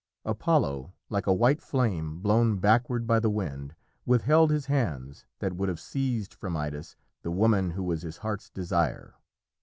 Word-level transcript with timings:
Apollo, 0.25 0.95
like 1.11 1.27
a 1.27 1.31
white 1.31 1.61
flame 1.61 2.21
blown 2.21 2.57
backward 2.57 3.05
by 3.05 3.19
the 3.19 3.29
wind, 3.29 3.75
withheld 4.03 4.49
his 4.49 4.65
hands 4.65 5.27
that 5.37 5.53
would 5.53 5.69
have 5.69 5.79
seized 5.79 6.33
from 6.33 6.55
Idas 6.57 6.95
the 7.21 7.29
woman 7.29 7.69
who 7.69 7.83
was 7.83 8.01
his 8.01 8.17
heart's 8.17 8.49
desire. 8.49 9.13